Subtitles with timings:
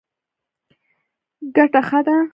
[1.55, 2.15] ګټه ښه ده.